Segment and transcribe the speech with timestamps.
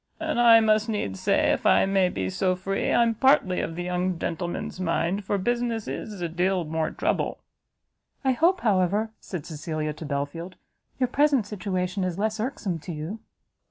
[0.19, 3.83] And I must needs say, if I may be so free, I'm partly of the
[3.83, 7.37] young gentleman's mind, for business is a deal more trouble."
[8.25, 10.55] "I hope, however," said Cecilia to Belfield,
[10.99, 13.19] "your present situation is less irksome to you?"